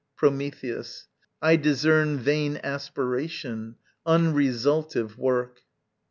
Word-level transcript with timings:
Prometheus. 0.17 1.05
I 1.43 1.57
discern 1.57 2.17
Vain 2.17 2.59
aspiration, 2.63 3.75
unresultive 4.07 5.15
work. 5.15 5.61